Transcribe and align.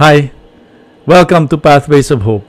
Hi, 0.00 0.32
welcome 1.04 1.46
to 1.48 1.58
Pathways 1.58 2.10
of 2.10 2.22
Hope. 2.22 2.48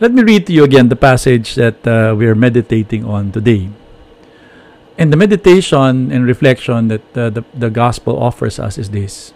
Let 0.00 0.10
me 0.10 0.22
read 0.22 0.46
to 0.46 0.54
you 0.54 0.64
again 0.64 0.88
the 0.88 0.96
passage 0.96 1.54
that 1.56 1.86
uh, 1.86 2.16
we 2.16 2.24
are 2.24 2.34
meditating 2.34 3.04
on 3.04 3.30
today. 3.30 3.68
And 4.96 5.12
the 5.12 5.18
meditation 5.18 6.10
and 6.10 6.24
reflection 6.24 6.88
that 6.88 7.04
uh, 7.12 7.28
the, 7.28 7.44
the 7.52 7.68
gospel 7.68 8.16
offers 8.16 8.58
us 8.58 8.78
is 8.78 8.88
this 8.88 9.34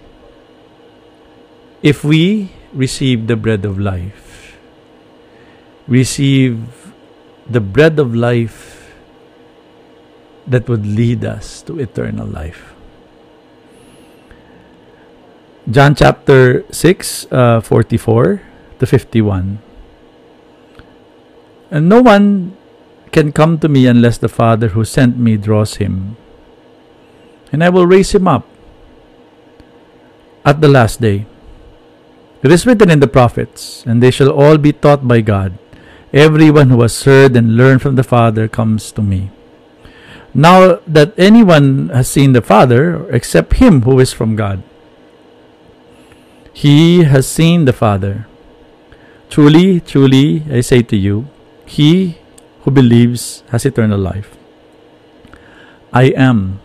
If 1.83 2.05
we 2.05 2.53
receive 2.73 3.27
the 3.27 3.37
bread 3.37 3.67
of 3.67 3.79
life, 3.79 4.57
receive 5.87 6.65
the 7.45 7.61
bread 7.61 7.99
of 7.99 8.15
life 8.15 8.97
that 10.47 10.67
would 10.71 10.87
lead 10.87 11.23
us 11.23 11.61
to 11.69 11.81
eternal 11.81 12.27
life. 12.27 12.78
John 15.69 15.95
chapter 15.95 16.65
6, 16.73 17.29
uh, 17.31 17.61
44 17.61 18.41
to 18.81 18.87
51. 18.87 19.59
And 21.71 21.89
no 21.91 22.01
one 22.01 22.57
can 23.13 23.33
come 23.33 23.59
to 23.59 23.69
me 23.69 23.87
unless 23.87 24.17
the 24.17 24.33
Father 24.33 24.69
who 24.69 24.83
sent 24.83 25.19
me 25.19 25.37
draws 25.37 25.77
him. 25.77 26.17
And 27.53 27.63
I 27.63 27.69
will 27.69 27.85
raise 27.85 28.15
him 28.15 28.27
up 28.27 28.49
at 30.43 30.63
the 30.63 30.69
last 30.73 31.03
day. 31.03 31.27
It 32.43 32.51
is 32.51 32.65
written 32.65 32.89
in 32.89 33.01
the 33.01 33.09
prophets, 33.09 33.85
and 33.85 34.03
they 34.03 34.11
shall 34.11 34.33
all 34.33 34.57
be 34.57 34.73
taught 34.73 35.07
by 35.07 35.21
God. 35.21 35.59
Everyone 36.15 36.71
who 36.71 36.81
has 36.81 37.03
heard 37.03 37.37
and 37.37 37.59
learned 37.59 37.83
from 37.83 37.97
the 37.97 38.09
Father 38.09 38.49
comes 38.49 38.91
to 38.93 39.03
me. 39.03 39.29
Now 40.33 40.81
that 40.87 41.13
anyone 41.19 41.91
has 41.91 42.09
seen 42.09 42.33
the 42.33 42.41
Father, 42.41 43.05
except 43.13 43.61
him 43.61 43.83
who 43.83 44.01
is 44.01 44.15
from 44.15 44.35
God, 44.35 44.63
he 46.59 47.05
has 47.05 47.23
seen 47.23 47.67
the 47.67 47.73
Father. 47.73 48.27
Truly, 49.31 49.79
truly, 49.79 50.43
I 50.51 50.61
say 50.61 50.83
to 50.91 50.97
you, 50.97 51.31
he 51.65 52.19
who 52.63 52.73
believes 52.73 53.45
has 53.51 53.65
eternal 53.65 54.01
life. 54.01 54.35
I 55.93 56.11
am 56.19 56.59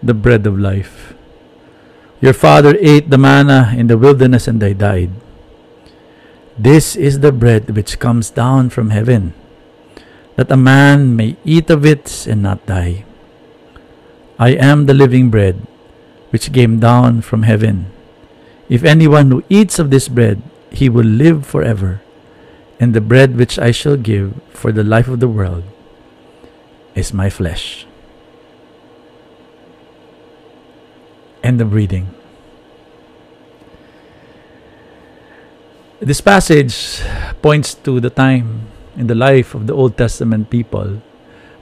the 0.00 0.14
bread 0.14 0.46
of 0.46 0.60
life. 0.60 1.14
Your 2.20 2.32
father 2.32 2.78
ate 2.78 3.10
the 3.10 3.18
manna 3.18 3.74
in 3.76 3.88
the 3.88 3.98
wilderness 3.98 4.46
and 4.46 4.62
they 4.62 4.74
died. 4.74 5.10
This 6.56 6.94
is 6.94 7.18
the 7.18 7.32
bread 7.32 7.74
which 7.74 7.98
comes 7.98 8.30
down 8.30 8.70
from 8.70 8.90
heaven, 8.90 9.34
that 10.36 10.52
a 10.52 10.56
man 10.56 11.16
may 11.16 11.34
eat 11.44 11.68
of 11.68 11.84
it 11.84 12.28
and 12.30 12.44
not 12.44 12.64
die. 12.66 13.04
I 14.38 14.50
am 14.50 14.86
the 14.86 14.94
living 14.94 15.30
bread 15.30 15.66
which 16.30 16.52
came 16.52 16.78
down 16.78 17.22
from 17.22 17.42
heaven. 17.42 17.90
If 18.70 18.86
anyone 18.86 19.34
who 19.34 19.42
eats 19.50 19.82
of 19.82 19.90
this 19.90 20.06
bread, 20.06 20.40
he 20.70 20.88
will 20.88 21.04
live 21.04 21.44
forever. 21.44 22.00
And 22.78 22.94
the 22.94 23.02
bread 23.02 23.36
which 23.36 23.58
I 23.58 23.72
shall 23.72 23.98
give 23.98 24.40
for 24.54 24.70
the 24.70 24.86
life 24.86 25.08
of 25.08 25.18
the 25.18 25.28
world 25.28 25.64
is 26.94 27.12
my 27.12 27.28
flesh. 27.28 27.84
End 31.42 31.60
of 31.60 31.74
reading. 31.74 32.14
This 35.98 36.22
passage 36.22 37.02
points 37.42 37.74
to 37.84 37.98
the 37.98 38.08
time 38.08 38.70
in 38.96 39.08
the 39.08 39.18
life 39.18 39.52
of 39.52 39.66
the 39.66 39.74
Old 39.74 39.98
Testament 39.98 40.48
people 40.48 41.02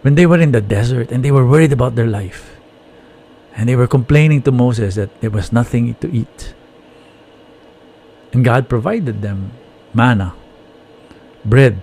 when 0.03 0.15
they 0.15 0.27
were 0.27 0.39
in 0.39 0.53
the 0.53 0.61
desert 0.61 1.11
and 1.11 1.25
they 1.25 1.33
were 1.33 1.47
worried 1.47 1.73
about 1.73 1.97
their 1.97 2.07
life. 2.07 2.61
And 3.57 3.67
they 3.67 3.75
were 3.75 3.89
complaining 3.89 4.43
to 4.43 4.53
Moses 4.53 4.95
that 4.95 5.21
there 5.21 5.31
was 5.31 5.53
nothing 5.53 5.95
to 5.97 6.13
eat. 6.13 6.55
And 8.33 8.45
God 8.45 8.69
provided 8.69 9.23
them 9.23 9.53
manna, 9.95 10.35
bread, 11.45 11.81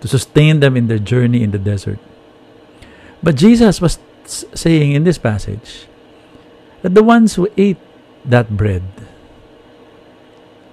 to 0.00 0.08
sustain 0.08 0.60
them 0.60 0.76
in 0.76 0.88
their 0.88 0.98
journey 0.98 1.42
in 1.42 1.52
the 1.52 1.58
desert. 1.58 1.98
But 3.22 3.36
Jesus 3.36 3.80
was 3.80 3.98
saying 4.26 4.92
in 4.92 5.04
this 5.04 5.18
passage 5.18 5.86
that 6.82 6.94
the 6.94 7.02
ones 7.02 7.34
who 7.34 7.48
ate 7.56 7.78
that 8.24 8.56
bread 8.56 8.82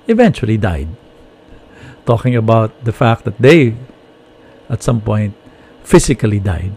eventually 0.08 0.58
died. 0.58 0.90
Talking 2.06 2.36
about 2.36 2.84
the 2.84 2.92
fact 2.92 3.24
that 3.26 3.38
they, 3.38 3.76
at 4.68 4.82
some 4.82 5.00
point, 5.00 5.36
physically 5.84 6.40
died. 6.40 6.74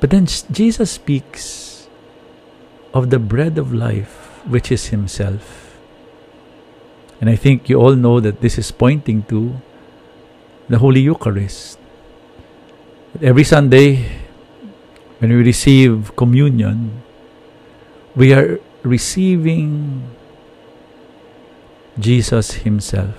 But 0.00 0.10
then 0.10 0.26
Jesus 0.26 0.90
speaks 0.90 1.86
of 2.94 3.10
the 3.10 3.18
bread 3.18 3.58
of 3.58 3.74
life, 3.74 4.40
which 4.48 4.72
is 4.72 4.88
Himself. 4.88 5.67
And 7.20 7.28
I 7.28 7.36
think 7.36 7.68
you 7.68 7.80
all 7.80 7.96
know 7.96 8.20
that 8.20 8.40
this 8.40 8.58
is 8.58 8.70
pointing 8.70 9.24
to 9.24 9.58
the 10.68 10.78
Holy 10.78 11.00
Eucharist. 11.00 11.78
Every 13.20 13.42
Sunday, 13.42 14.06
when 15.18 15.30
we 15.30 15.42
receive 15.42 16.14
communion, 16.14 17.02
we 18.14 18.32
are 18.32 18.60
receiving 18.82 20.06
Jesus 21.98 22.62
Himself, 22.62 23.18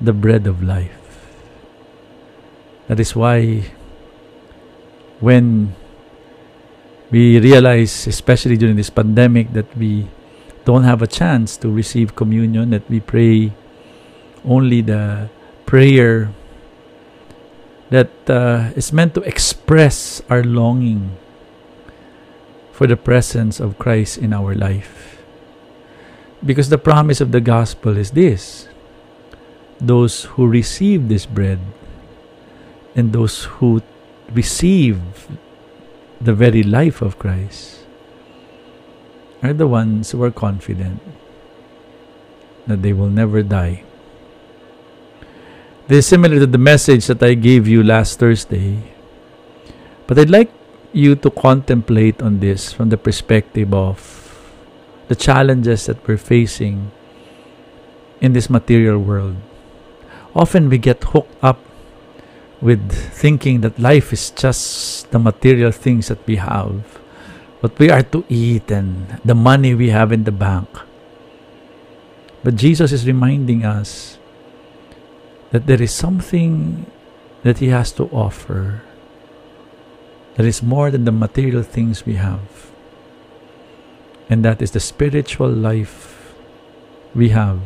the 0.00 0.14
bread 0.14 0.46
of 0.46 0.62
life. 0.62 0.96
That 2.88 2.98
is 2.98 3.14
why 3.14 3.68
when 5.20 5.76
we 7.10 7.38
realize, 7.38 8.06
especially 8.06 8.56
during 8.56 8.76
this 8.76 8.88
pandemic, 8.88 9.52
that 9.52 9.68
we 9.76 10.08
don't 10.64 10.84
have 10.84 11.02
a 11.02 11.06
chance 11.06 11.56
to 11.58 11.70
receive 11.70 12.16
communion, 12.16 12.70
that 12.70 12.88
we 12.88 13.00
pray 13.00 13.52
only 14.44 14.80
the 14.80 15.28
prayer 15.66 16.32
that 17.90 18.10
uh, 18.30 18.70
is 18.76 18.92
meant 18.92 19.14
to 19.14 19.20
express 19.22 20.22
our 20.30 20.44
longing 20.44 21.16
for 22.72 22.86
the 22.86 22.96
presence 22.96 23.60
of 23.60 23.78
Christ 23.78 24.18
in 24.18 24.32
our 24.32 24.54
life. 24.54 25.20
Because 26.44 26.70
the 26.70 26.78
promise 26.78 27.20
of 27.20 27.32
the 27.32 27.40
gospel 27.40 27.96
is 27.96 28.12
this 28.12 28.68
those 29.80 30.24
who 30.36 30.46
receive 30.46 31.08
this 31.08 31.24
bread 31.24 31.58
and 32.94 33.12
those 33.12 33.44
who 33.44 33.82
receive 34.32 35.00
the 36.20 36.34
very 36.34 36.62
life 36.62 37.00
of 37.00 37.18
Christ 37.18 37.80
are 39.42 39.52
the 39.52 39.66
ones 39.66 40.10
who 40.10 40.22
are 40.22 40.30
confident 40.30 41.00
that 42.66 42.82
they 42.82 42.92
will 42.92 43.08
never 43.08 43.42
die. 43.42 43.82
This 45.88 46.04
is 46.04 46.06
similar 46.06 46.38
to 46.38 46.46
the 46.46 46.58
message 46.58 47.06
that 47.06 47.22
I 47.22 47.34
gave 47.34 47.66
you 47.66 47.82
last 47.82 48.18
Thursday. 48.18 48.78
But 50.06 50.18
I'd 50.18 50.30
like 50.30 50.50
you 50.92 51.16
to 51.16 51.30
contemplate 51.30 52.22
on 52.22 52.40
this 52.40 52.72
from 52.72 52.90
the 52.90 52.96
perspective 52.96 53.72
of 53.74 53.98
the 55.08 55.16
challenges 55.16 55.86
that 55.86 56.06
we're 56.06 56.18
facing 56.18 56.92
in 58.20 58.32
this 58.32 58.50
material 58.50 58.98
world. 58.98 59.36
Often 60.34 60.68
we 60.68 60.78
get 60.78 61.02
hooked 61.02 61.34
up 61.42 61.58
with 62.60 62.92
thinking 62.92 63.62
that 63.62 63.78
life 63.78 64.12
is 64.12 64.30
just 64.30 65.10
the 65.10 65.18
material 65.18 65.72
things 65.72 66.08
that 66.08 66.24
we 66.26 66.36
have 66.36 66.99
what 67.60 67.78
we 67.78 67.90
are 67.90 68.02
to 68.02 68.24
eat 68.28 68.70
and 68.70 69.20
the 69.24 69.34
money 69.34 69.74
we 69.74 69.90
have 69.90 70.12
in 70.12 70.24
the 70.24 70.32
bank. 70.32 70.68
But 72.42 72.56
Jesus 72.56 72.92
is 72.92 73.06
reminding 73.06 73.64
us 73.64 74.18
that 75.50 75.66
there 75.66 75.80
is 75.80 75.92
something 75.92 76.86
that 77.42 77.58
He 77.58 77.68
has 77.68 77.92
to 77.92 78.04
offer 78.08 78.82
that 80.36 80.46
is 80.46 80.62
more 80.62 80.90
than 80.90 81.04
the 81.04 81.12
material 81.12 81.62
things 81.62 82.06
we 82.06 82.14
have. 82.14 82.70
And 84.30 84.44
that 84.44 84.62
is 84.62 84.70
the 84.70 84.80
spiritual 84.80 85.50
life 85.50 86.34
we 87.14 87.30
have. 87.30 87.60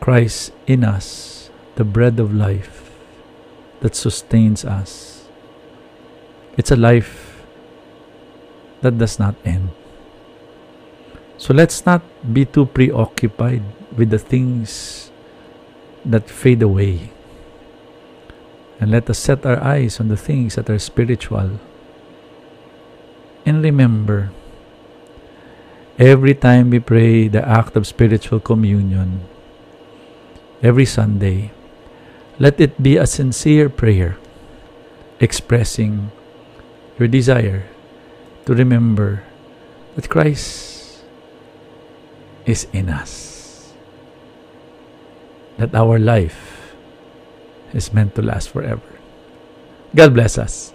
Christ 0.00 0.52
in 0.66 0.82
us, 0.82 1.50
the 1.76 1.84
bread 1.84 2.18
of 2.18 2.34
life 2.34 2.90
that 3.80 3.94
sustains 3.94 4.64
us. 4.64 5.21
It's 6.56 6.70
a 6.70 6.76
life 6.76 7.44
that 8.82 8.98
does 8.98 9.18
not 9.18 9.34
end. 9.44 9.70
So 11.38 11.54
let's 11.54 11.86
not 11.86 12.02
be 12.22 12.44
too 12.44 12.66
preoccupied 12.66 13.62
with 13.96 14.10
the 14.10 14.18
things 14.18 15.10
that 16.04 16.28
fade 16.28 16.62
away. 16.62 17.10
And 18.78 18.90
let 18.90 19.08
us 19.08 19.18
set 19.18 19.46
our 19.46 19.62
eyes 19.62 19.98
on 19.98 20.08
the 20.08 20.16
things 20.16 20.56
that 20.56 20.68
are 20.68 20.78
spiritual. 20.78 21.58
And 23.46 23.62
remember, 23.62 24.30
every 25.98 26.34
time 26.34 26.70
we 26.70 26.80
pray 26.80 27.28
the 27.28 27.46
act 27.46 27.76
of 27.76 27.86
spiritual 27.86 28.40
communion, 28.40 29.22
every 30.62 30.86
Sunday, 30.86 31.50
let 32.38 32.60
it 32.60 32.82
be 32.82 32.96
a 32.96 33.06
sincere 33.06 33.68
prayer 33.68 34.18
expressing 35.18 36.10
your 36.98 37.08
desire 37.08 37.64
to 38.46 38.54
remember 38.54 39.22
that 39.94 40.08
Christ 40.08 41.02
is 42.46 42.66
in 42.72 42.88
us. 42.88 43.72
That 45.58 45.74
our 45.74 45.98
life 45.98 46.74
is 47.72 47.92
meant 47.92 48.14
to 48.16 48.22
last 48.22 48.50
forever. 48.50 48.82
God 49.94 50.14
bless 50.14 50.38
us. 50.38 50.72